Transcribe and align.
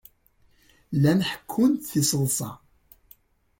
Llan 0.95 1.19
ḥekkun-d 1.29 1.81
tiseḍsa. 1.89 2.51